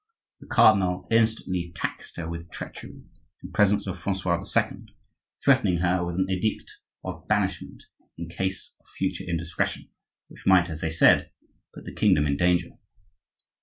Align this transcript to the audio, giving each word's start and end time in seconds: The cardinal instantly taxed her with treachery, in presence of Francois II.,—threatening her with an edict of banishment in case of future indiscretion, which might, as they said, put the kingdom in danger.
The 0.39 0.47
cardinal 0.47 1.07
instantly 1.11 1.71
taxed 1.75 2.17
her 2.17 2.27
with 2.27 2.49
treachery, 2.49 3.03
in 3.43 3.51
presence 3.51 3.85
of 3.85 3.99
Francois 3.99 4.37
II.,—threatening 4.39 5.77
her 5.77 6.03
with 6.03 6.15
an 6.15 6.25
edict 6.27 6.79
of 7.03 7.27
banishment 7.27 7.83
in 8.17 8.27
case 8.27 8.73
of 8.79 8.87
future 8.87 9.23
indiscretion, 9.25 9.91
which 10.27 10.43
might, 10.47 10.71
as 10.71 10.81
they 10.81 10.89
said, 10.89 11.29
put 11.75 11.85
the 11.85 11.93
kingdom 11.93 12.25
in 12.25 12.35
danger. 12.35 12.79